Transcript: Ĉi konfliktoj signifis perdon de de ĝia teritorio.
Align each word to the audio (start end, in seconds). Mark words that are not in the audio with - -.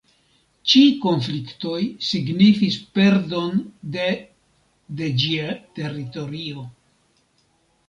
Ĉi 0.71 0.79
konfliktoj 1.01 1.81
signifis 2.05 2.79
perdon 2.97 3.61
de 3.97 4.09
de 5.03 5.13
ĝia 5.27 5.55
teritorio. 5.79 6.67